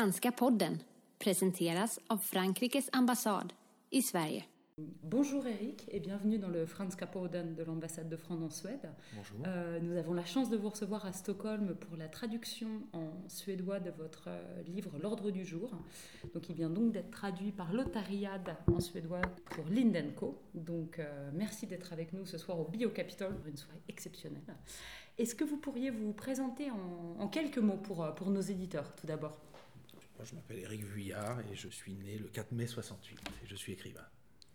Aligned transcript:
Franska 0.00 0.32
podden 0.32 0.78
presenteras 1.18 1.98
av 2.06 2.18
Frankrikes 2.18 2.88
ambassad 2.92 3.52
i 3.90 4.02
Sverige. 4.02 4.44
Bonjour 5.02 5.46
Eric 5.46 5.84
et 5.88 6.00
bienvenue 6.00 6.38
dans 6.38 6.48
le 6.48 6.64
Franska 6.64 7.06
podden 7.06 7.54
de 7.54 7.62
l'ambassade 7.64 8.08
de 8.08 8.16
France 8.16 8.42
en 8.42 8.48
Suède. 8.48 8.88
Bonjour. 9.14 9.36
Euh, 9.46 9.78
nous 9.82 9.98
avons 9.98 10.14
la 10.14 10.24
chance 10.24 10.48
de 10.48 10.56
vous 10.56 10.70
recevoir 10.70 11.04
à 11.04 11.12
Stockholm 11.12 11.74
pour 11.74 11.98
la 11.98 12.08
traduction 12.08 12.68
en 12.94 13.10
suédois 13.28 13.78
de 13.78 13.90
votre 13.90 14.28
euh, 14.28 14.62
livre 14.62 14.98
L'ordre 15.02 15.30
du 15.30 15.44
jour. 15.44 15.70
Donc 16.32 16.48
il 16.48 16.54
vient 16.54 16.70
donc 16.70 16.92
d'être 16.92 17.10
traduit 17.10 17.52
par 17.52 17.74
Lotariad 17.74 18.56
en 18.72 18.80
suédois 18.80 19.20
pour 19.50 19.66
Lindenco. 19.66 20.40
Donc 20.54 20.98
euh, 20.98 21.30
merci 21.34 21.66
d'être 21.66 21.92
avec 21.92 22.14
nous 22.14 22.24
ce 22.24 22.38
soir 22.38 22.58
au 22.58 22.64
Biocapitol 22.64 23.36
pour 23.36 23.48
une 23.48 23.58
soirée 23.58 23.82
exceptionnelle. 23.86 24.56
Est-ce 25.18 25.34
que 25.34 25.44
vous 25.44 25.58
pourriez 25.58 25.90
vous 25.90 26.14
présenter 26.14 26.70
en, 26.70 27.20
en 27.20 27.28
quelques 27.28 27.58
mots 27.58 27.76
pour, 27.76 28.14
pour 28.14 28.30
nos 28.30 28.40
éditeurs 28.40 28.94
tout 28.94 29.06
d'abord? 29.06 29.38
Moi, 30.20 30.26
je 30.28 30.34
m'appelle 30.34 30.58
Éric 30.58 30.84
Vuillard 30.84 31.40
et 31.50 31.56
je 31.56 31.68
suis 31.70 31.94
né 31.94 32.18
le 32.18 32.28
4 32.28 32.52
mai 32.52 32.66
68 32.66 33.18
et 33.42 33.46
je 33.46 33.56
suis 33.56 33.72
écrivain. 33.72 34.04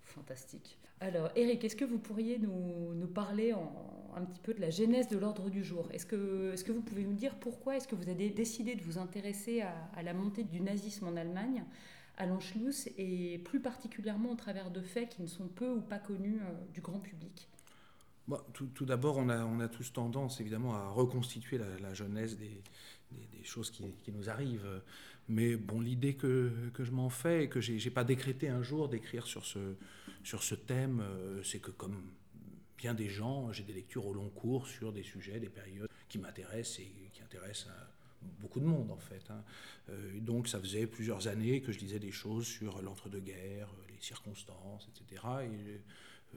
Fantastique. 0.04 0.78
Alors, 1.00 1.32
Eric, 1.36 1.64
est-ce 1.64 1.76
que 1.76 1.86
vous 1.86 1.98
pourriez 1.98 2.38
nous, 2.38 2.94
nous 2.94 3.08
parler 3.08 3.52
en- 3.52 4.12
un 4.16 4.24
petit 4.26 4.40
peu 4.42 4.54
de 4.54 4.62
la 4.62 4.70
genèse 4.70 5.08
de 5.08 5.18
l'ordre 5.18 5.50
du 5.50 5.64
jour? 5.64 5.90
Est-ce 5.92 6.06
que, 6.06 6.54
est 6.54 6.64
que 6.64 6.72
vous 6.72 6.84
pouvez 6.84 7.04
nous 7.04 7.16
dire 7.16 7.34
pourquoi 7.40 7.78
est-ce 7.78 7.88
que 7.88 7.96
vous 7.96 8.10
avez 8.10 8.30
décidé 8.30 8.76
de 8.76 8.84
vous 8.84 9.00
intéresser 9.00 9.62
à, 9.62 9.74
à 9.96 10.04
la 10.04 10.14
montée 10.14 10.44
du 10.44 10.62
nazisme 10.62 11.08
en 11.08 11.16
Allemagne, 11.16 11.66
à 12.18 12.28
l'Anschluss, 12.28 12.88
et 13.00 13.40
plus 13.40 13.60
particulièrement 13.60 14.34
au 14.34 14.36
travers 14.36 14.70
de 14.70 14.82
faits 14.84 15.10
qui 15.10 15.24
ne 15.24 15.28
sont 15.28 15.48
peu 15.48 15.68
ou 15.68 15.82
pas 15.82 15.98
connus 15.98 16.42
euh, 16.44 16.54
du 16.76 16.82
grand 16.82 17.00
public? 17.00 17.50
Bon, 18.28 18.38
tout, 18.54 18.68
tout 18.68 18.86
d'abord, 18.86 19.18
on 19.18 19.30
a, 19.30 19.44
on 19.46 19.60
a 19.62 19.68
tous 19.68 19.92
tendance 19.94 20.40
évidemment 20.42 20.76
à 20.76 20.90
reconstituer 20.90 21.58
la, 21.58 21.80
la 21.80 21.96
jeunesse 21.96 22.38
des, 22.38 22.62
des- 23.12 23.26
des 23.38 23.44
choses 23.44 23.70
qui, 23.72 23.94
qui 24.04 24.12
nous 24.12 24.30
arrivent. 24.30 24.82
Mais 25.28 25.56
bon, 25.56 25.82
l'idée 25.82 26.16
que, 26.16 26.52
je 26.78 26.92
m'en 26.92 27.10
fais 27.10 27.46
et 27.46 27.50
que 27.50 27.60
j'ai 27.60 27.80
j'ai 27.80 27.90
pas 27.90 28.04
décrété 28.04 28.48
un 28.48 28.62
jour 28.62 28.90
d'écrire 28.90 29.26
sur 29.26 29.46
ce, 29.46 29.76
sur 30.24 30.44
ce 30.44 30.56
thème, 30.56 31.02
euh, 31.02 31.42
c'est 31.44 31.60
que 31.60 31.72
comme 31.72 32.12
bien 32.78 32.94
des 32.94 33.10
gens, 33.10 33.52
j'ai 33.52 33.64
des 33.64 33.74
lectures 33.74 34.06
au 34.06 34.14
long 34.14 34.30
cours 34.30 34.68
sur 34.68 34.92
des 34.92 35.04
sujets, 35.04 35.40
des 35.40 35.50
périodes 35.50 35.90
qui 36.10 36.20
m'intéressent 36.20 36.80
et 36.80 37.10
qui 37.14 37.24
intéressent 37.24 37.70
euh, 37.70 38.28
beaucoup 38.40 38.60
de 38.60 38.66
monde 38.66 38.92
en 38.92 39.00
fait. 39.00 39.24
hein. 39.30 39.44
Euh, 39.90 40.20
donc 40.20 40.48
ça 40.48 40.60
faisait 40.60 40.86
plusieurs 40.86 41.28
années 41.28 41.62
que 41.62 41.72
je 41.72 41.80
lisais 41.80 42.00
des 42.00 42.12
choses 42.12 42.46
sur 42.46 42.82
l'entre-deux-guerres, 42.82 43.70
les 43.90 44.02
circonstances, 44.02 44.88
etc. 44.90 45.24
Et 45.44 45.82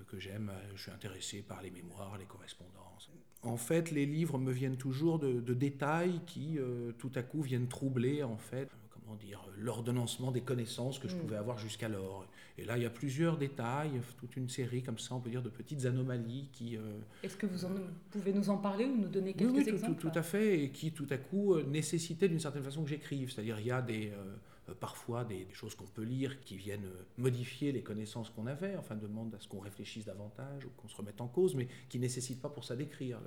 que 0.03 0.19
j'aime, 0.19 0.51
euh, 0.53 0.73
je 0.77 0.83
suis 0.83 0.91
intéressé 0.91 1.43
par 1.43 1.63
les 1.63 1.71
mémoires, 1.71 2.17
les 2.19 2.25
correspondances. 2.25 3.11
En 3.43 3.57
fait, 3.57 3.91
les 3.91 4.07
livres 4.07 4.39
me 4.39 4.51
viennent 4.53 4.77
toujours 4.77 5.19
de, 5.19 5.41
de 5.41 5.55
détails 5.55 6.21
qui, 6.27 6.59
euh, 6.59 6.93
tout 6.99 7.13
à 7.15 7.23
coup, 7.23 7.41
viennent 7.43 7.69
troubler 7.69 8.23
en 8.25 8.37
fait, 8.37 8.65
euh, 8.65 8.87
comment 8.91 9.15
dire, 9.17 9.45
l'ordonnancement 9.57 10.33
des 10.33 10.41
connaissances 10.41 10.99
que 10.99 11.09
je 11.09 11.15
Mm. 11.15 11.19
pouvais 11.21 11.37
avoir 11.37 11.57
jusqu'alors. 11.59 12.27
Et 12.59 12.65
là, 12.65 12.77
il 12.77 12.83
y 12.83 12.87
a 12.87 12.91
plusieurs 12.91 13.37
détails, 13.39 14.01
toute 14.19 14.35
une 14.37 14.49
série 14.49 14.83
comme 14.83 14.99
ça, 14.99 15.15
on 15.15 15.21
peut 15.21 15.31
dire, 15.31 15.43
de 15.43 15.49
petites 15.49 15.87
anomalies 15.87 16.49
qui 16.53 16.77
euh, 16.77 16.81
Est-ce 17.23 17.37
que 17.37 17.47
vous 17.47 17.65
en- 17.65 17.71
pouvez 18.11 18.33
nous 18.33 18.51
en 18.51 18.57
parler 18.57 18.85
ou 18.87 18.97
nous 18.97 19.09
donner 19.09 19.31
oui, 19.31 19.37
quelques 19.37 19.55
oui, 19.57 19.65
tout- 19.65 19.71
exemples? 19.71 20.01
tout, 20.01 20.11
tout 20.11 20.19
à 20.19 20.23
fait, 20.23 20.65
et 20.65 20.71
qui 20.71 20.91
tout 20.91 21.07
à 21.11 21.17
coup 21.19 21.55
euh, 21.55 21.63
nécessitait 21.63 22.29
d'une 22.29 22.41
certaine 22.41 22.65
façon 22.65 22.83
que 22.83 22.91
j'écrive. 22.91 23.31
C'est-à-dire 23.31 23.61
il 23.61 23.67
y 23.67 23.71
a 23.71 23.81
des, 23.81 24.09
euh, 24.09 24.15
euh, 24.17 24.37
parfois 24.75 25.25
des, 25.25 25.47
choses 25.53 25.75
qu'on 25.75 25.87
peut 25.87 26.03
lire 26.03 26.41
qui 26.41 26.57
viennent 26.57 26.87
euh, 26.87 27.03
modifier 27.17 27.73
les 27.73 27.83
connaissances 27.83 28.31
qu'on 28.31 28.47
avait, 28.47 28.77
enfin 28.77 28.97
demande 28.97 29.35
à 29.35 29.41
ce 29.41 29.49
qu'on 29.49 29.61
réfléchisse 29.61 30.05
davantage 30.05 30.65
ou 30.65 30.71
qu'on 30.77 30.89
se 30.89 30.97
remette 30.97 31.21
en 31.21 31.29
cause, 31.29 31.55
mais 31.55 31.69
qui 31.89 31.99
ne 31.99 32.03
nécessitent 32.03 32.41
pas 32.41 32.49
pour 32.49 32.65
ça 32.65 32.77
d'écrire. 32.77 33.19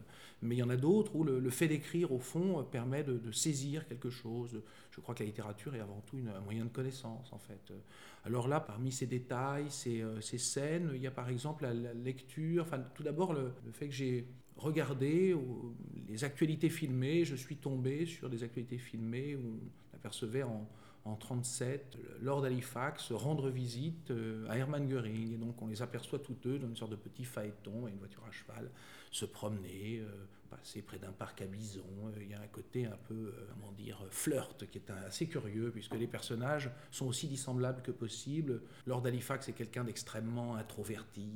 Mais 0.42 0.56
il 0.56 0.60
y 0.60 0.64
en 0.64 0.70
a 0.70 0.78
d'autres 0.78 1.16
où 1.16 1.24
le, 1.24 1.50
fait 1.50 1.68
d'écrire, 1.68 2.12
au 2.12 2.20
fond, 2.20 2.60
euh, 2.60 2.64
permet 2.64 3.04
de, 3.04 3.32
saisir 3.32 3.88
quelque 3.88 4.10
chose. 4.10 4.62
Je 4.92 5.00
crois 5.00 5.16
que 5.16 5.24
la 5.24 5.28
littérature 5.28 5.74
est 5.76 5.80
avant 5.80 6.02
tout 6.02 6.18
un 6.18 6.42
moyen 6.42 6.66
de 6.66 6.70
connaissance, 6.70 7.32
en 7.32 7.40
fait. 7.40 7.72
Alors 8.26 8.48
là, 8.48 8.60
parmi 8.60 8.92
ces 8.92 9.08
détails, 9.08 9.70
ces, 9.70 10.02
euh, 10.02 10.22
ces 10.22 10.38
scènes, 10.38 10.92
il 10.94 11.02
y 11.02 11.08
a 11.08 11.12
par 11.12 11.30
exemple 11.30 11.64
la, 11.64 11.94
lecture, 11.94 12.64
enfin 12.64 12.84
tout 12.94 13.04
d'abord 13.04 13.34
le 13.34 13.52
fait 13.72 13.88
que 13.88 13.94
j'ai 13.94 14.28
regardé 14.58 15.32
euh, 15.32 15.38
les 16.08 16.24
actualités 16.24 16.70
filmées, 16.70 17.26
je 17.26 17.36
suis 17.36 17.58
tombé 17.58 18.06
sur 18.06 18.30
des 18.30 18.44
actualités 18.44 18.78
filmées 18.78 19.36
où 19.36 19.60
on 19.94 19.96
apercevait 19.96 20.44
en, 20.44 20.68
en 21.06 21.16
37 21.16 21.98
Lord 22.22 22.46
Halifax 22.46 23.12
rendre 23.12 23.50
visite 23.50 24.12
euh, 24.12 24.48
à 24.50 24.58
Hermann 24.58 24.88
Göring 24.88 25.34
et 25.34 25.38
donc 25.38 25.62
on 25.62 25.68
les 25.68 25.82
aperçoit 25.82 26.20
tous 26.20 26.36
deux 26.44 26.60
dans 26.60 26.68
une 26.68 26.76
sorte 26.76 26.92
de 26.92 26.96
petit 26.96 27.26
phaéton 27.26 27.88
et 27.88 27.92
une 27.92 27.98
voiture 27.98 28.24
à 28.28 28.32
cheval 28.32 28.70
se 29.10 29.26
promener, 29.26 30.00
euh, 30.00 30.26
passer 30.50 30.82
près 30.82 31.00
d'un 31.00 31.12
parc 31.12 31.42
à 31.42 31.46
bisons. 31.46 31.82
Euh, 32.06 32.22
Il 32.22 32.30
y 32.30 32.34
a 32.34 32.42
un 32.42 32.48
côté 32.48 32.86
un 32.86 32.98
peu, 33.08 33.34
comment 33.50 33.72
dire, 33.72 34.06
flirt 34.10 34.70
qui 34.70 34.78
est 34.78 34.92
assez 34.92 35.28
curieux 35.28 35.72
puisque 35.72 35.96
les 35.96 36.08
personnages 36.08 36.70
sont 36.92 37.08
aussi 37.08 37.28
dissemblables 37.28 37.82
que 37.82 37.92
possible. 37.92 38.62
Lord 38.86 39.06
Halifax 39.06 39.50
est 39.50 39.54
quelqu'un 39.54 39.84
d'extrêmement 39.84 40.56
introverti, 40.56 41.30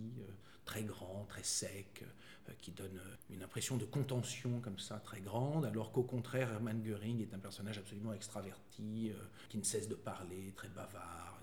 très 0.65 0.83
grand, 0.83 1.25
très 1.29 1.43
sec, 1.43 2.03
euh, 2.49 2.51
qui 2.59 2.71
donne 2.71 2.97
euh, 2.97 3.15
une 3.33 3.43
impression 3.43 3.77
de 3.77 3.85
contention 3.85 4.59
comme 4.59 4.79
ça 4.79 4.99
très 4.99 5.21
grande, 5.21 5.65
alors 5.65 5.91
qu'au 5.91 6.03
contraire 6.03 6.51
Hermann 6.51 6.81
Göring 6.83 7.21
est 7.21 7.33
un 7.33 7.39
personnage 7.39 7.77
absolument 7.77 8.13
extraverti, 8.13 9.11
euh, 9.11 9.23
qui 9.49 9.57
ne 9.57 9.63
cesse 9.63 9.87
de 9.87 9.95
parler, 9.95 10.53
très 10.55 10.69
bavard. 10.69 11.41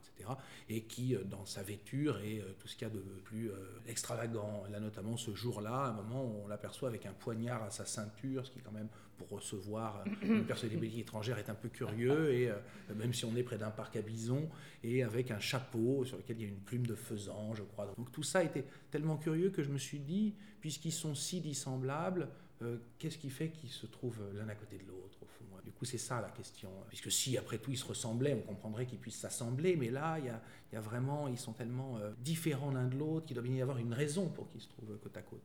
Et 0.68 0.82
qui, 0.82 1.14
euh, 1.14 1.24
dans 1.24 1.44
sa 1.44 1.62
vêture, 1.62 2.18
est 2.18 2.40
euh, 2.40 2.52
tout 2.58 2.68
ce 2.68 2.76
qu'il 2.76 2.88
y 2.88 2.90
a 2.90 2.94
de 2.94 3.00
plus 3.24 3.50
euh, 3.50 3.54
extravagant. 3.86 4.64
Là, 4.70 4.80
notamment 4.80 5.16
ce 5.16 5.34
jour-là, 5.34 5.84
à 5.84 5.88
un 5.88 5.92
moment, 5.92 6.24
on 6.44 6.48
l'aperçoit 6.48 6.88
avec 6.88 7.06
un 7.06 7.12
poignard 7.12 7.62
à 7.62 7.70
sa 7.70 7.84
ceinture, 7.84 8.46
ce 8.46 8.50
qui, 8.50 8.60
quand 8.60 8.72
même, 8.72 8.88
pour 9.18 9.28
recevoir 9.28 10.04
une 10.22 10.44
personnalité 10.44 10.98
étrangère, 11.00 11.38
est 11.38 11.50
un 11.50 11.54
peu 11.54 11.68
curieux. 11.68 12.32
Et 12.32 12.50
même 12.94 13.12
si 13.12 13.24
on 13.24 13.36
est 13.36 13.42
près 13.42 13.58
d'un 13.58 13.70
parc 13.70 13.96
à 13.96 14.02
bisons, 14.02 14.48
et 14.82 15.02
avec 15.02 15.30
un 15.30 15.38
chapeau 15.38 16.04
sur 16.04 16.16
lequel 16.16 16.38
il 16.38 16.42
y 16.42 16.46
a 16.46 16.48
une 16.48 16.60
plume 16.60 16.86
de 16.86 16.94
faisan, 16.94 17.54
je 17.54 17.62
crois. 17.62 17.92
Donc 17.96 18.10
tout 18.10 18.22
ça 18.22 18.42
était 18.42 18.64
tellement 18.90 19.16
curieux 19.16 19.50
que 19.50 19.62
je 19.62 19.70
me 19.70 19.78
suis 19.78 20.00
dit, 20.00 20.34
puisqu'ils 20.60 20.92
sont 20.92 21.14
si 21.14 21.40
dissemblables, 21.40 22.28
euh, 22.62 22.78
qu'est-ce 22.98 23.18
qui 23.18 23.30
fait 23.30 23.50
qu'ils 23.50 23.70
se 23.70 23.86
trouvent 23.86 24.22
l'un 24.34 24.48
à 24.48 24.54
côté 24.54 24.78
de 24.78 24.84
l'autre, 24.84 25.18
au 25.22 25.26
fond 25.26 25.44
Du 25.64 25.72
coup, 25.72 25.84
c'est 25.84 25.98
ça 25.98 26.20
la 26.20 26.30
question. 26.30 26.70
Puisque 26.88 27.10
si, 27.10 27.36
après 27.36 27.58
tout, 27.58 27.70
ils 27.70 27.76
se 27.76 27.84
ressemblaient, 27.84 28.34
on 28.34 28.42
comprendrait 28.42 28.86
qu'ils 28.86 28.98
puissent 28.98 29.20
s'assembler, 29.20 29.76
mais 29.76 29.90
là, 29.90 30.18
il 30.18 30.26
y 30.26 30.28
a, 30.28 30.40
il 30.70 30.74
y 30.74 30.78
a 30.78 30.80
vraiment, 30.80 31.28
ils 31.28 31.38
sont 31.38 31.52
tellement 31.52 31.98
euh, 31.98 32.12
différents 32.20 32.70
l'un 32.70 32.86
de 32.86 32.96
l'autre 32.96 33.26
qu'il 33.26 33.34
doit 33.34 33.42
bien 33.42 33.56
y 33.56 33.62
avoir 33.62 33.78
une 33.78 33.92
raison 33.92 34.28
pour 34.28 34.50
qu'ils 34.50 34.60
se 34.60 34.68
trouvent 34.68 34.96
côte 34.98 35.16
à 35.16 35.22
côte. 35.22 35.44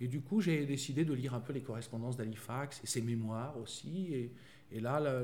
Et 0.00 0.08
du 0.08 0.20
coup, 0.20 0.40
j'ai 0.40 0.66
décidé 0.66 1.04
de 1.04 1.12
lire 1.12 1.34
un 1.34 1.40
peu 1.40 1.52
les 1.52 1.62
correspondances 1.62 2.16
d'Halifax 2.16 2.80
et 2.82 2.86
ses 2.86 3.02
mémoires 3.02 3.56
aussi. 3.58 4.12
Et, 4.12 4.32
et 4.72 4.80
là, 4.80 5.22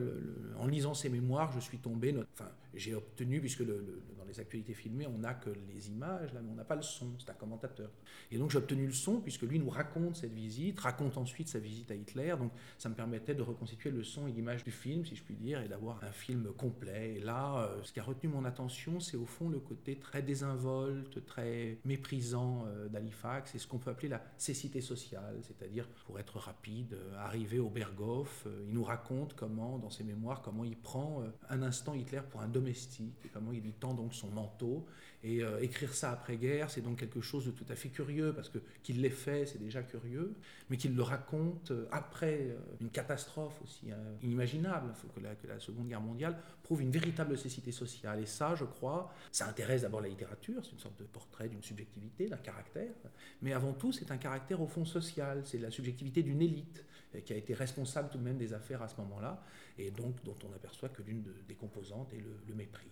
en 0.58 0.66
lisant 0.66 0.94
ses 0.94 1.08
mémoires, 1.08 1.52
je 1.52 1.60
suis 1.60 1.78
tombé. 1.78 2.14
Enfin, 2.34 2.50
j'ai 2.74 2.94
obtenu, 2.94 3.40
puisque 3.40 3.62
dans 3.62 4.24
les 4.26 4.40
actualités 4.40 4.74
filmées, 4.74 5.06
on 5.06 5.18
n'a 5.18 5.34
que 5.34 5.50
les 5.50 5.88
images, 5.88 6.32
là, 6.34 6.40
mais 6.42 6.50
on 6.50 6.54
n'a 6.54 6.64
pas 6.64 6.76
le 6.76 6.82
son. 6.82 7.10
C'est 7.18 7.30
un 7.30 7.34
commentateur. 7.34 7.90
Et 8.30 8.38
donc, 8.38 8.50
j'ai 8.50 8.58
obtenu 8.58 8.86
le 8.86 8.92
son, 8.92 9.20
puisque 9.20 9.42
lui 9.42 9.58
nous 9.58 9.70
raconte 9.70 10.16
cette 10.16 10.32
visite, 10.32 10.78
raconte 10.80 11.16
ensuite 11.16 11.48
sa 11.48 11.58
visite 11.58 11.90
à 11.90 11.94
Hitler. 11.94 12.34
Donc, 12.38 12.52
ça 12.76 12.88
me 12.88 12.94
permettait 12.94 13.34
de 13.34 13.42
reconstituer 13.42 13.90
le 13.90 14.02
son 14.02 14.26
et 14.26 14.32
l'image 14.32 14.64
du 14.64 14.70
film, 14.70 15.04
si 15.04 15.16
je 15.16 15.22
puis 15.22 15.34
dire, 15.34 15.62
et 15.62 15.68
d'avoir 15.68 16.02
un 16.04 16.12
film 16.12 16.52
complet. 16.56 17.14
Et 17.16 17.20
là, 17.20 17.62
euh, 17.62 17.82
ce 17.82 17.92
qui 17.92 18.00
a 18.00 18.02
retenu 18.02 18.30
mon 18.30 18.44
attention, 18.44 19.00
c'est 19.00 19.16
au 19.16 19.26
fond 19.26 19.48
le 19.48 19.60
côté 19.60 19.96
très 19.96 20.22
désinvolte, 20.22 21.24
très 21.24 21.78
méprisant 21.84 22.64
euh, 22.66 22.88
d'Halifax, 22.88 23.54
et 23.54 23.58
ce 23.58 23.66
qu'on 23.66 23.78
peut 23.78 23.90
appeler 23.90 24.08
la 24.08 24.22
cécité 24.36 24.80
sociale, 24.80 25.36
c'est-à-dire, 25.42 25.88
pour 26.06 26.18
être 26.18 26.38
rapide, 26.38 26.94
euh, 26.94 27.16
arrivé 27.18 27.58
au 27.58 27.68
Berghof, 27.68 28.44
euh, 28.46 28.64
il 28.66 28.74
nous 28.74 28.84
raconte 28.84 29.34
comment, 29.38 29.78
dans 29.78 29.90
ses 29.90 30.02
mémoires, 30.02 30.42
comment 30.42 30.64
il 30.64 30.76
prend 30.76 31.22
euh, 31.22 31.28
un 31.48 31.62
instant 31.62 31.94
Hitler 31.94 32.20
pour 32.28 32.40
un 32.40 32.48
domestique, 32.48 33.30
comment 33.32 33.52
il 33.52 33.62
lui 33.62 33.72
tend 33.72 33.94
donc 33.94 34.12
son 34.12 34.28
manteau. 34.28 34.84
Et 35.24 35.42
euh, 35.42 35.60
écrire 35.60 35.94
ça 35.94 36.12
après-guerre, 36.12 36.70
c'est 36.70 36.80
donc 36.80 36.98
quelque 36.98 37.20
chose 37.20 37.46
de 37.46 37.50
tout 37.50 37.64
à 37.68 37.74
fait 37.74 37.88
curieux, 37.88 38.32
parce 38.32 38.48
que 38.48 38.58
qu'il 38.84 39.00
l'ait 39.00 39.10
fait, 39.10 39.46
c'est 39.46 39.58
déjà 39.58 39.82
curieux, 39.82 40.34
mais 40.70 40.76
qu'il 40.76 40.94
le 40.94 41.02
raconte 41.02 41.72
euh, 41.72 41.88
après 41.90 42.56
une 42.80 42.90
catastrophe 42.90 43.60
aussi 43.62 43.90
euh, 43.90 44.14
inimaginable. 44.22 44.92
Que 45.14 45.20
la, 45.20 45.34
que 45.34 45.48
la 45.48 45.58
Seconde 45.58 45.88
Guerre 45.88 46.00
mondiale 46.00 46.36
prouve 46.68 46.82
une 46.82 46.90
véritable 46.90 47.38
cécité 47.38 47.72
sociale. 47.72 48.20
Et 48.20 48.26
ça, 48.26 48.54
je 48.54 48.66
crois, 48.66 49.10
ça 49.32 49.48
intéresse 49.48 49.82
d'abord 49.82 50.02
la 50.02 50.08
littérature, 50.08 50.62
c'est 50.62 50.72
une 50.72 50.78
sorte 50.78 50.98
de 50.98 51.04
portrait 51.04 51.48
d'une 51.48 51.62
subjectivité, 51.62 52.28
d'un 52.28 52.36
caractère, 52.36 52.92
mais 53.40 53.54
avant 53.54 53.72
tout, 53.72 53.90
c'est 53.90 54.10
un 54.10 54.18
caractère 54.18 54.60
au 54.60 54.66
fond 54.66 54.84
social, 54.84 55.40
c'est 55.46 55.56
la 55.56 55.70
subjectivité 55.70 56.22
d'une 56.22 56.42
élite 56.42 56.84
euh, 57.14 57.20
qui 57.22 57.32
a 57.32 57.36
été 57.36 57.54
responsable 57.54 58.10
tout 58.10 58.18
de 58.18 58.22
même 58.22 58.36
des 58.36 58.52
affaires 58.52 58.82
à 58.82 58.88
ce 58.88 59.00
moment-là, 59.00 59.42
et 59.78 59.90
donc 59.90 60.22
dont 60.24 60.36
on 60.46 60.54
aperçoit 60.54 60.90
que 60.90 61.00
l'une 61.00 61.22
de- 61.22 61.34
des 61.48 61.54
composantes 61.54 62.12
est 62.12 62.20
le, 62.20 62.54
mépris. 62.54 62.90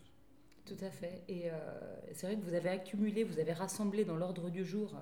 Tout 0.65 0.83
à 0.83 0.91
fait. 0.91 1.23
Et 1.29 1.51
euh, 1.51 1.59
c'est 2.15 2.29
vrai 2.29 2.37
que 2.37 2.45
vous 2.47 2.55
avez 2.55 2.71
accumulé, 2.71 3.25
vous 3.25 3.39
avez 3.39 3.53
rassemblé 3.53 4.07
dans 4.07 4.17
l'ordre 4.17 4.49
du 4.49 4.65
jour 4.65 4.95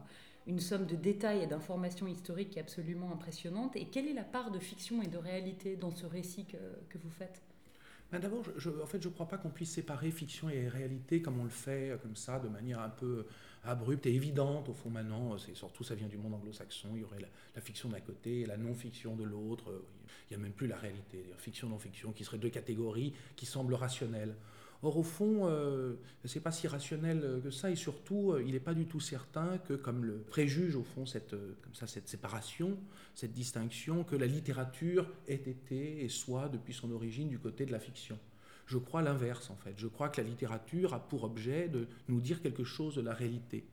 une 0.48 0.58
somme 0.58 0.86
de 0.86 0.96
détails 0.96 1.44
et 1.44 1.46
d'informations 1.46 2.08
historiques 2.08 2.58
absolument 2.58 3.12
impressionnante. 3.12 3.76
Et 3.76 3.86
quelle 3.86 4.08
est 4.08 4.14
la 4.14 4.24
part 4.24 4.50
de 4.50 4.58
fiction 4.58 5.00
et 5.00 5.06
de 5.06 5.16
réalité 5.16 5.76
dans 5.76 5.92
ce 5.92 6.06
récit 6.06 6.44
que 6.44 6.98
vous 6.98 7.10
faites? 7.10 7.40
Ben 8.12 8.20
D'abord, 8.20 8.44
je, 8.56 8.70
en 8.70 8.86
fait, 8.86 9.02
je 9.02 9.08
ne 9.08 9.14
crois 9.14 9.26
pas 9.26 9.38
qu'on 9.38 9.50
puisse 9.50 9.72
séparer 9.72 10.10
fiction 10.10 10.48
et 10.48 10.68
réalité 10.68 11.20
comme 11.20 11.40
on 11.40 11.44
le 11.44 11.50
fait, 11.50 11.90
euh, 11.90 11.96
comme 11.96 12.16
ça, 12.16 12.38
de 12.38 12.48
manière 12.48 12.80
un 12.80 12.90
peu, 12.90 13.26
abrupte 13.64 14.06
et 14.06 14.14
évidente 14.14 14.68
au 14.68 14.74
fond 14.74 14.90
maintenant. 14.90 15.36
C'est 15.38 15.54
surtout 15.54 15.84
ça 15.84 15.94
vient 15.94 16.08
du 16.08 16.16
monde 16.16 16.34
anglo-saxon. 16.34 16.90
Il 16.94 17.00
y 17.00 17.04
aurait 17.04 17.20
la, 17.20 17.60
fiction 17.60 17.88
d'un 17.88 18.00
côté 18.00 18.40
et 18.40 18.46
la 18.46 18.56
non-fiction 18.56 19.16
de 19.16 19.24
l'autre. 19.24 19.82
Il 20.30 20.36
n'y 20.36 20.42
a 20.42 20.44
même 20.44 20.52
plus 20.52 20.66
la 20.66 20.76
réalité. 20.76 21.24
Fiction 21.38 21.68
non-fiction 21.68 22.12
qui 22.12 22.24
seraient 22.24 22.38
deux 22.38 22.50
catégories 22.50 23.14
qui 23.36 23.46
semblent 23.46 23.74
rationnelles. 23.74 24.34
Or, 24.84 24.98
au 24.98 25.02
fond, 25.02 25.46
euh, 25.46 25.94
ce 26.26 26.34
n'est 26.34 26.42
pas 26.42 26.52
si 26.52 26.68
rationnel 26.68 27.40
que 27.42 27.50
ça, 27.50 27.70
et 27.70 27.74
surtout, 27.74 28.32
euh, 28.32 28.44
il 28.46 28.52
n'est 28.52 28.60
pas 28.60 28.74
du 28.74 28.84
tout 28.84 29.00
certain 29.00 29.56
que, 29.56 29.72
comme 29.72 30.04
le 30.04 30.18
préjuge, 30.18 30.76
au 30.76 30.82
fond, 30.82 31.06
cette, 31.06 31.32
euh, 31.32 31.54
comme 31.62 31.74
ça, 31.74 31.86
cette 31.86 32.06
séparation, 32.06 32.76
cette 33.14 33.32
distinction, 33.32 34.04
que 34.04 34.14
la 34.14 34.26
littérature 34.26 35.10
ait 35.26 35.36
été 35.36 36.04
et 36.04 36.10
soit, 36.10 36.50
depuis 36.50 36.74
son 36.74 36.92
origine, 36.92 37.30
du 37.30 37.38
côté 37.38 37.64
de 37.64 37.72
la 37.72 37.78
fiction. 37.78 38.18
Je 38.66 38.76
crois 38.76 39.00
l'inverse, 39.00 39.48
en 39.48 39.56
fait. 39.56 39.72
Je 39.78 39.86
crois 39.86 40.10
que 40.10 40.20
la 40.20 40.28
littérature 40.28 40.92
a 40.92 41.00
pour 41.00 41.24
objet 41.24 41.68
de 41.68 41.88
nous 42.08 42.20
dire 42.20 42.42
quelque 42.42 42.64
chose 42.64 42.94
de 42.94 43.00
la 43.00 43.14
réalité. 43.14 43.64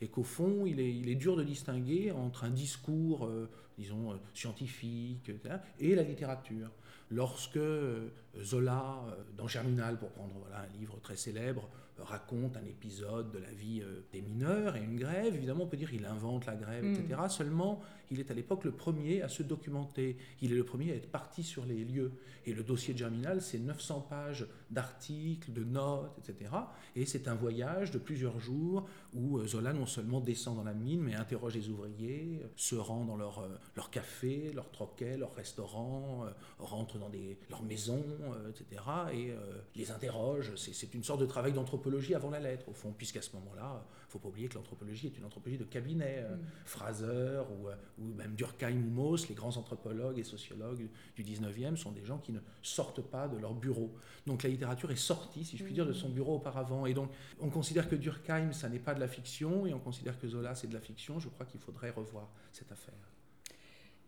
Et 0.00 0.06
qu'au 0.06 0.22
fond, 0.22 0.66
il 0.66 0.78
est, 0.78 0.94
il 0.94 1.08
est, 1.08 1.16
dur 1.16 1.34
de 1.34 1.42
distinguer 1.42 2.12
entre 2.12 2.44
un 2.44 2.50
discours, 2.50 3.28
disons, 3.76 4.18
scientifique, 4.34 5.32
et 5.80 5.96
la 5.96 6.04
littérature 6.04 6.70
lorsque 7.10 7.56
euh, 7.56 8.08
Zola, 8.38 9.02
euh, 9.08 9.22
dans 9.36 9.48
Germinal, 9.48 9.98
pour 9.98 10.10
prendre 10.10 10.34
voilà, 10.38 10.60
un 10.60 10.78
livre 10.78 10.98
très 11.00 11.16
célèbre, 11.16 11.68
raconte 11.98 12.56
un 12.56 12.64
épisode 12.64 13.30
de 13.30 13.38
la 13.38 13.50
vie 13.50 13.82
euh, 13.82 14.00
des 14.12 14.22
mineurs 14.22 14.76
et 14.76 14.82
une 14.82 14.96
grève, 14.96 15.34
évidemment 15.34 15.64
on 15.64 15.66
peut 15.66 15.76
dire 15.76 15.90
qu'il 15.90 16.06
invente 16.06 16.46
la 16.46 16.54
grève, 16.54 16.84
etc. 16.84 17.20
Mm. 17.24 17.28
Seulement, 17.28 17.82
il 18.10 18.20
est 18.20 18.30
à 18.30 18.34
l'époque 18.34 18.64
le 18.64 18.72
premier 18.72 19.22
à 19.22 19.28
se 19.28 19.42
documenter, 19.42 20.16
il 20.40 20.52
est 20.52 20.56
le 20.56 20.64
premier 20.64 20.92
à 20.92 20.94
être 20.96 21.10
parti 21.10 21.42
sur 21.42 21.64
les 21.64 21.84
lieux. 21.84 22.12
Et 22.46 22.54
le 22.54 22.62
dossier 22.62 22.94
de 22.94 22.98
Germinal, 22.98 23.42
c'est 23.42 23.58
900 23.58 24.06
pages 24.08 24.46
d'articles, 24.70 25.52
de 25.52 25.62
notes, 25.62 26.16
etc. 26.18 26.50
Et 26.96 27.04
c'est 27.04 27.28
un 27.28 27.34
voyage 27.34 27.90
de 27.90 27.98
plusieurs 27.98 28.40
jours 28.40 28.88
où 29.14 29.44
Zola 29.46 29.74
non 29.74 29.86
seulement 29.86 30.20
descend 30.20 30.56
dans 30.56 30.64
la 30.64 30.72
mine, 30.72 31.02
mais 31.02 31.14
interroge 31.14 31.54
les 31.54 31.68
ouvriers, 31.68 32.40
se 32.56 32.76
rend 32.76 33.04
dans 33.04 33.16
leur, 33.16 33.46
leur 33.76 33.90
café, 33.90 34.52
leur 34.54 34.70
troquet, 34.70 35.18
leur 35.18 35.34
restaurant, 35.34 36.24
rentre 36.58 36.98
dans 36.98 37.10
des, 37.10 37.38
leurs 37.50 37.62
maisons, 37.62 38.04
euh, 38.19 38.19
etc., 38.48 38.82
et 39.12 39.30
euh, 39.30 39.36
les 39.74 39.90
interroge. 39.90 40.54
C'est 40.56 40.94
une 40.94 41.04
sorte 41.04 41.20
de 41.20 41.26
travail 41.26 41.52
d'anthropologie 41.52 42.14
avant 42.14 42.30
la 42.30 42.40
lettre, 42.40 42.68
au 42.68 42.72
fond, 42.72 42.92
puisqu'à 42.92 43.22
ce 43.22 43.34
moment-là, 43.36 43.84
il 43.84 44.06
ne 44.06 44.10
faut 44.10 44.18
pas 44.18 44.28
oublier 44.28 44.48
que 44.48 44.54
l'anthropologie 44.54 45.06
est 45.06 45.18
une 45.18 45.24
anthropologie 45.24 45.58
de 45.58 45.64
cabinet. 45.64 46.18
Euh, 46.18 46.36
mm. 46.36 46.40
Fraser 46.64 47.40
ou, 47.50 47.68
ou, 48.02 48.14
même 48.14 48.34
Durkheim 48.34 48.76
ou 48.76 48.90
Mauss, 48.90 49.28
les 49.28 49.34
grands 49.34 49.56
anthropologues 49.56 50.18
et 50.18 50.24
sociologues 50.24 50.88
du 51.16 51.24
19e, 51.24 51.76
sont 51.76 51.92
des 51.92 52.04
gens 52.04 52.18
qui 52.18 52.32
ne 52.32 52.40
sortent 52.62 53.02
pas 53.02 53.28
de 53.28 53.36
leur 53.36 53.54
bureau. 53.54 53.94
Donc 54.26 54.42
la 54.42 54.48
littérature 54.48 54.90
est 54.90 54.96
sortie, 54.96 55.44
si 55.44 55.56
je 55.56 55.64
puis 55.64 55.74
dire, 55.74 55.86
de 55.86 55.92
son 55.92 56.08
mm. 56.08 56.14
bureau 56.14 56.36
auparavant. 56.36 56.86
Et 56.86 56.94
donc 56.94 57.10
on 57.40 57.50
considère 57.50 57.88
que 57.88 57.96
Durkheim, 57.96 58.52
ça 58.52 58.68
n'est 58.68 58.78
pas 58.78 58.94
de 58.94 59.00
la 59.00 59.08
fiction, 59.08 59.66
et 59.66 59.74
on 59.74 59.80
considère 59.80 60.18
que 60.18 60.28
Zola, 60.28 60.54
c'est 60.54 60.68
de 60.68 60.74
la 60.74 60.80
fiction. 60.80 61.18
Je 61.18 61.28
crois 61.28 61.46
qu'il 61.46 61.60
faudrait 61.60 61.90
revoir 61.90 62.28
cette 62.52 62.72
affaire. 62.72 62.94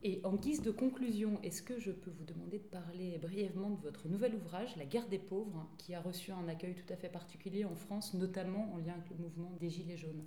Et 0.04 0.20
en 0.24 0.34
guise 0.34 0.62
de 0.62 0.72
conclusion, 0.72 1.40
est-ce 1.44 1.62
que 1.62 1.78
je 1.78 1.92
peux 1.92 2.10
vous 2.10 2.24
demander 2.24 2.58
de 2.58 2.64
parler 2.64 3.18
brièvement 3.18 3.70
de 3.70 3.80
votre 3.80 4.08
nouvel 4.08 4.34
ouvrage, 4.34 4.74
La 4.76 4.84
guerre 4.84 5.08
des 5.08 5.20
pauvres, 5.20 5.68
qui 5.78 5.94
a 5.94 6.00
reçu 6.00 6.32
un 6.32 6.48
accueil 6.48 6.74
tout 6.74 6.92
à 6.92 6.96
fait 6.96 7.08
particulier 7.08 7.64
en 7.64 7.76
France, 7.76 8.12
notamment 8.14 8.72
en 8.72 8.78
lien 8.78 8.94
avec 8.94 9.10
le 9.10 9.16
mouvement 9.22 9.52
des 9.60 9.70
Gilets 9.70 9.96
jaunes? 9.96 10.24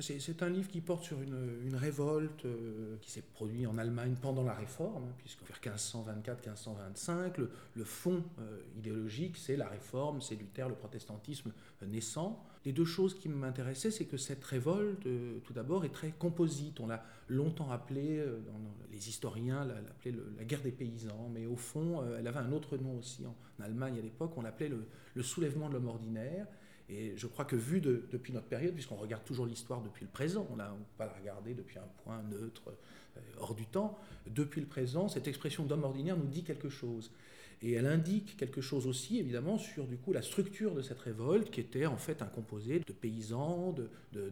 C'est 0.00 0.42
un 0.44 0.48
livre 0.48 0.68
qui 0.68 0.80
porte 0.80 1.02
sur 1.02 1.20
une, 1.20 1.74
révolte 1.74 2.44
euh, 2.44 2.96
qui 3.00 3.10
s'est 3.10 3.22
produite 3.22 3.66
en 3.66 3.78
Allemagne 3.78 4.14
pendant 4.20 4.44
la 4.44 4.52
Réforme, 4.52 5.04
hein, 5.04 5.14
puisque 5.18 5.40
vers 5.42 5.58
1524-1525, 5.74 7.48
le, 7.74 7.84
fond 7.84 8.22
euh, 8.38 8.60
idéologique, 8.76 9.36
c'est 9.36 9.56
la 9.56 9.66
Réforme, 9.66 10.20
c'est 10.20 10.36
Luther, 10.36 10.68
le 10.68 10.76
protestantisme 10.76 11.52
euh, 11.82 11.86
naissant. 11.86 12.44
Les 12.68 12.74
deux 12.74 12.84
choses 12.84 13.14
qui 13.14 13.30
m'intéressaient, 13.30 13.90
c'est 13.90 14.04
que 14.04 14.18
cette 14.18 14.44
révolte, 14.44 15.08
tout 15.44 15.52
d'abord, 15.54 15.86
est 15.86 15.88
très 15.88 16.10
composite. 16.10 16.80
On 16.80 16.86
l'a 16.86 17.02
longtemps 17.26 17.70
appelée, 17.70 18.22
les 18.92 19.08
historiens 19.08 19.64
l'appelaient 19.64 20.14
la 20.36 20.44
guerre 20.44 20.60
des 20.60 20.70
paysans, 20.70 21.30
mais 21.32 21.46
au 21.46 21.56
fond, 21.56 22.04
elle 22.18 22.26
avait 22.26 22.40
un 22.40 22.52
autre 22.52 22.76
nom 22.76 22.98
aussi 22.98 23.24
en, 23.24 23.34
Allemagne 23.64 23.98
à 23.98 24.02
l'époque, 24.02 24.32
on 24.36 24.42
l'appelait 24.42 24.70
le 25.14 25.22
soulèvement 25.22 25.70
de 25.70 25.74
l'homme 25.74 25.88
ordinaire. 25.88 26.46
Et 26.90 27.12
je 27.16 27.26
crois 27.26 27.44
que 27.44 27.56
vu 27.56 27.80
depuis 27.80 28.32
notre 28.32 28.46
période, 28.46 28.72
puisqu'on 28.72 28.96
regarde 28.96 29.24
toujours 29.24 29.44
l'histoire 29.44 29.82
depuis 29.82 30.04
le 30.04 30.10
présent, 30.10 30.46
on 30.50 30.56
ne 30.56 30.62
peut 30.62 30.96
pas 30.96 31.06
la 31.06 31.12
regarder 31.12 31.54
depuis 31.54 31.78
un 31.78 31.88
point 32.02 32.22
neutre, 32.22 32.62
euh, 33.16 33.20
hors 33.40 33.54
du 33.54 33.66
temps, 33.66 33.98
depuis 34.26 34.60
le 34.62 34.66
présent, 34.66 35.08
cette 35.08 35.28
expression 35.28 35.64
d'homme 35.64 35.84
ordinaire 35.84 36.16
nous 36.16 36.26
dit 36.26 36.44
quelque 36.44 36.70
chose. 36.70 37.10
Et 37.60 37.72
elle 37.72 37.86
indique 37.86 38.36
quelque 38.36 38.60
chose 38.60 38.86
aussi, 38.86 39.18
évidemment, 39.18 39.58
sur 39.58 39.86
du 39.86 39.96
coup 39.96 40.12
la 40.12 40.22
structure 40.22 40.74
de 40.74 40.82
cette 40.82 41.00
révolte, 41.00 41.50
qui 41.50 41.60
était 41.60 41.86
en 41.86 41.96
fait 41.96 42.22
un 42.22 42.26
composé 42.26 42.78
de 42.78 42.92
paysans, 42.92 43.74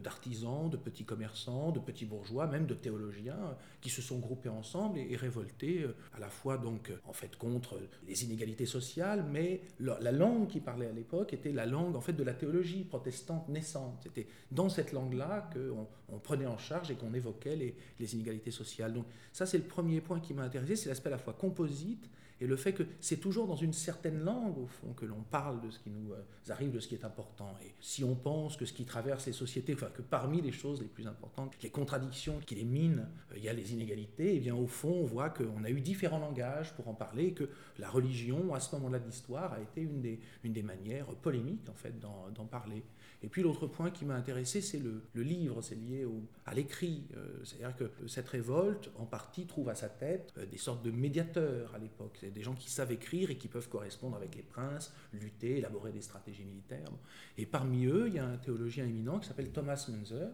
d'artisans, 0.01 0.69
de, 0.69 0.77
petits 0.77 1.03
commerçants, 1.03 1.71
de 1.71 1.79
petits 1.79 2.05
bourgeois, 2.05 2.47
même 2.47 2.65
de 2.65 2.73
théologiens, 2.73 3.57
qui 3.81 3.89
se 3.89 4.01
sont 4.01 4.19
groupés 4.19 4.47
ensemble 4.49 4.99
et, 4.99 5.15
révoltés 5.17 5.83
euh, 5.83 5.95
à 6.13 6.19
la 6.19 6.29
fois 6.29 6.57
donc 6.57 6.91
en 7.05 7.13
fait 7.13 7.35
contre 7.35 7.79
les 8.07 8.23
inégalités 8.23 8.65
sociales, 8.65 9.25
mais 9.29 9.61
la, 9.79 10.11
langue 10.11 10.47
qui 10.47 10.61
parlait 10.61 10.87
à 10.87 10.93
l'époque 10.93 11.33
était 11.33 11.51
la 11.51 11.65
langue 11.65 11.95
en 11.95 12.01
fait 12.01 12.13
de 12.13 12.23
la 12.23 12.33
théologie 12.33 12.85
protestante 12.85 13.49
naissante. 13.49 13.99
C'était 14.03 14.27
dans 14.51 14.69
cette 14.69 14.93
langue-là 14.93 15.49
qu'on 15.53 15.87
on 16.09 16.19
prenait 16.19 16.45
en 16.45 16.57
charge 16.57 16.91
et 16.91 16.95
qu'on 16.95 17.13
évoquait 17.13 17.75
les 17.99 18.15
inégalités 18.15 18.51
sociales. 18.51 18.93
Donc 18.93 19.05
ça 19.33 19.45
c'est 19.45 19.57
le 19.57 19.65
premier 19.65 19.99
point 19.99 20.21
qui 20.21 20.33
m'a 20.33 20.43
intéressé, 20.43 20.75
c'est 20.77 20.89
l'aspect 20.89 21.09
à 21.09 21.11
la 21.11 21.17
fois 21.17 21.33
composite 21.33 22.09
et 22.39 22.47
le 22.47 22.55
fait 22.55 22.73
que 22.73 22.83
c'est 23.01 23.17
toujours 23.17 23.47
dans 23.47 23.55
une 23.55 23.73
certaine 23.73 24.19
langue, 24.19 24.57
au 24.57 24.67
fond, 24.67 24.93
que 24.93 25.05
l'on 25.05 25.21
parle 25.21 25.61
de 25.61 25.69
ce 25.71 25.79
qui 25.79 25.89
nous 25.89 26.13
euh, 26.13 26.23
arrive, 26.49 26.71
de 26.71 26.79
ce 26.79 26.87
qui 26.87 26.95
est 26.95 27.03
important. 27.03 27.55
Et 27.63 27.73
si 27.79 28.03
on 28.03 28.15
pense 28.15 28.57
que 28.57 28.65
ce 28.65 28.73
qui 28.73 28.85
traverse 28.85 29.25
les 29.25 29.33
sociétés, 29.33 29.73
enfin, 29.73 29.89
que 29.93 30.01
parmi 30.01 30.41
les 30.41 30.51
choses 30.51 30.81
les 30.81 30.87
plus 30.87 31.07
importantes, 31.07 31.55
les 31.63 31.69
contradictions 31.69 32.39
qui 32.45 32.55
les 32.55 32.63
minent, 32.63 33.07
euh, 33.31 33.37
il 33.37 33.43
y 33.43 33.49
a 33.49 33.53
les 33.53 33.73
inégalités, 33.73 34.33
et 34.33 34.37
eh 34.37 34.39
bien 34.39 34.55
au 34.55 34.67
fond, 34.67 34.91
on 35.01 35.05
voit 35.05 35.29
qu'on 35.29 35.63
a 35.63 35.69
eu 35.69 35.81
différents 35.81 36.19
langages 36.19 36.73
pour 36.75 36.87
en 36.87 36.93
parler, 36.93 37.27
et 37.27 37.33
que 37.33 37.49
la 37.79 37.89
religion, 37.89 38.53
à 38.53 38.59
ce 38.59 38.75
moment-là 38.75 38.99
de 38.99 39.05
l'histoire, 39.05 39.53
a 39.53 39.61
été 39.61 39.81
une 39.81 40.01
des, 40.01 40.19
une 40.43 40.53
des 40.53 40.63
manières 40.63 41.07
polémiques, 41.07 41.67
en 41.69 41.75
fait, 41.75 41.99
d'en 41.99 42.45
parler. 42.45 42.83
Et 43.23 43.29
puis 43.29 43.41
l'autre 43.41 43.65
point 43.65 43.89
qui 43.89 44.05
m'a 44.05 44.15
intéressé, 44.15 44.61
c'est 44.61 44.79
le, 44.79 45.01
livre, 45.15 45.61
c'est 45.61 45.75
lié 45.75 46.05
au, 46.05 46.21
à 46.45 46.53
l'écrit. 46.53 47.07
Euh, 47.15 47.43
c'est-à-dire 47.43 47.75
que 47.75 48.07
cette 48.07 48.27
révolte, 48.27 48.91
en 48.95 49.05
partie, 49.05 49.47
trouve 49.47 49.69
à 49.69 49.75
sa 49.75 49.89
tête 49.89 50.33
euh, 50.37 50.45
des 50.45 50.57
sortes 50.57 50.83
de 50.83 50.91
médiateurs 50.91 51.73
à 51.73 51.79
l'époque. 51.79 52.17
C'est 52.19 52.31
des 52.31 52.43
gens 52.43 52.53
qui 52.53 52.69
savent 52.69 52.91
écrire 52.91 53.31
et 53.31 53.37
qui 53.37 53.47
peuvent 53.47 53.69
correspondre 53.69 54.15
avec 54.15 54.35
les 54.35 54.43
princes, 54.43 54.93
lutter, 55.13 55.57
élaborer 55.57 55.91
des 55.91 56.01
stratégies 56.01 56.45
militaires. 56.45 56.91
Et 57.37 57.47
parmi 57.47 57.85
eux, 57.85 58.07
il 58.07 58.13
y 58.13 58.19
a 58.19 58.25
un 58.25 58.37
théologien 58.37 58.85
éminent 58.85 59.19
qui 59.19 59.27
s'appelle 59.27 59.51
Thomas 59.51 59.87
Munzer, 59.89 60.29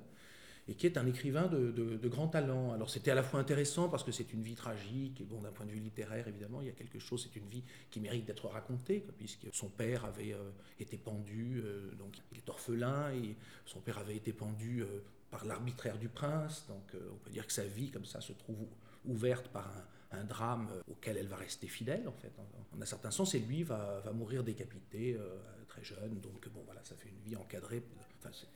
et 0.68 0.76
qui 0.76 0.86
est 0.86 0.98
un 0.98 1.06
écrivain 1.06 1.48
de, 1.48 2.08
grand 2.08 2.28
talent. 2.28 2.72
Alors 2.72 2.90
c'était 2.90 3.12
à 3.12 3.16
la 3.16 3.24
fois 3.24 3.40
intéressant 3.40 3.90
parce 3.90 4.04
que 4.04 4.12
c'est 4.12 4.32
une 4.34 4.42
vie 4.42 4.56
tragique, 4.56 5.20
et 5.20 5.26
bon, 5.26 5.42
d'un 5.42 5.52
point 5.52 5.66
de 5.66 5.72
vue 5.72 5.80
littéraire, 5.80 6.28
évidemment, 6.28 6.62
il 6.62 6.68
y 6.68 6.70
a 6.70 6.74
quelque 6.74 7.00
chose, 7.00 7.24
c'est 7.24 7.38
une 7.40 7.48
vie 7.48 7.64
qui 7.90 8.00
mérite 8.00 8.26
d'être 8.26 8.48
racontée, 8.48 9.04
puisque 9.18 9.48
son 9.52 9.70
père 9.70 10.06
avait 10.06 10.34
euh, 10.34 10.52
été 10.80 10.98
pendu, 10.98 11.62
euh, 11.64 11.92
donc 11.96 12.18
il 12.32 12.38
est 12.38 12.50
orphelin, 12.50 13.12
et 13.14 13.36
son 13.66 13.80
père 13.80 13.98
avait 13.98 14.16
été 14.16 14.32
pendu 14.32 14.82
euh, 14.82 15.02
par 15.32 15.46
l'arbitraire 15.46 15.98
du 15.98 16.08
prince, 16.08 16.66
donc 16.68 16.94
on 16.94 17.18
peut 17.18 17.32
dire 17.32 17.48
que 17.48 17.54
sa 17.54 17.66
vie, 17.66 17.90
comme 17.90 18.06
ça, 18.06 18.22
se 18.22 18.34
trouve 18.34 18.68
ouverte 19.06 19.48
par 19.48 19.70
un, 20.12 20.24
drame 20.26 20.70
auquel 20.88 21.18
elle 21.18 21.28
va 21.28 21.38
rester 21.38 21.66
fidèle, 21.66 22.08
en 22.08 22.14
fait, 22.14 22.32
en, 22.38 22.82
un 22.82 22.86
certain 22.86 23.10
sens, 23.10 23.34
et 23.34 23.40
lui 23.40 23.64
va, 23.64 24.00
va 24.02 24.14
mourir 24.14 24.44
décapité 24.44 25.18
très 25.74 25.84
jeune, 25.84 26.20
donc 26.22 26.48
bon, 26.54 26.62
voilà, 26.66 26.84
ça 26.84 26.96
fait 26.96 27.10
une 27.10 27.22
vie 27.30 27.36
encadrée 27.36 27.84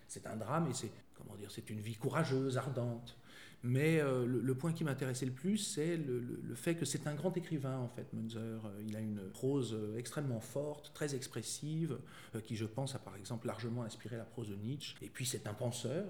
c'est 0.07 0.27
un 0.27 0.35
drame 0.35 0.67
et 0.69 0.73
c'est 0.73 0.91
comment 1.15 1.35
dire, 1.35 1.51
c'est 1.51 1.69
une 1.69 1.79
vie 1.79 1.95
courageuse, 1.95 2.57
ardente. 2.57 3.17
Mais 3.63 3.99
euh, 3.99 4.27
le, 4.27 4.55
point 4.55 4.71
qui 4.71 4.83
m'intéressait 4.83 5.25
le 5.25 5.31
plus, 5.31 5.57
c'est 5.57 5.97
le, 5.97 6.53
fait 6.53 6.75
que 6.75 6.85
c'est 6.85 7.07
un 7.07 7.15
grand 7.15 7.35
écrivain, 7.35 7.79
en 7.79 7.87
fait, 7.87 8.13
Munzer. 8.13 8.61
Il 8.87 8.95
a 8.95 8.99
une 8.99 9.29
prose 9.31 9.73
euh, 9.73 9.97
extrêmement 9.97 10.39
forte, 10.39 10.93
très 10.93 11.15
expressive, 11.15 11.97
euh, 12.35 12.41
qui, 12.41 12.55
je 12.55 12.65
pense, 12.65 12.93
a 12.93 12.99
par 12.99 13.15
exemple 13.15 13.47
largement 13.47 13.81
inspiré 13.81 14.15
la 14.15 14.25
prose 14.25 14.49
de 14.49 14.55
Nietzsche. 14.55 14.95
Et 15.01 15.09
puis, 15.09 15.25
c'est 15.25 15.47
un 15.47 15.55
penseur, 15.55 16.05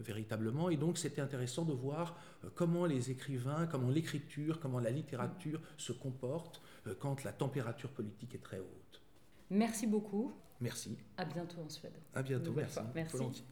véritablement. 0.00 0.70
Et 0.70 0.76
donc, 0.76 0.98
c'était 0.98 1.20
intéressant 1.20 1.64
de 1.64 1.72
voir 1.72 2.18
comment 2.56 2.84
les 2.84 3.12
écrivains, 3.12 3.68
comment 3.68 3.88
l'écriture, 3.88 4.58
comment 4.58 4.80
la 4.80 4.90
littérature 4.90 5.60
se 5.76 5.92
comportent 5.92 6.60
quand 6.98 7.22
la 7.22 7.32
température 7.32 7.90
politique 7.90 8.34
est 8.34 8.42
très 8.42 8.58
haute. 8.58 9.01
Merci 9.52 9.86
beaucoup. 9.86 10.32
Merci. 10.60 10.96
À 11.18 11.26
bientôt 11.26 11.60
en 11.60 11.68
Suède. 11.68 11.92
À 12.14 12.22
bientôt, 12.22 12.52
merci. 12.52 12.78
Merci. 12.94 13.44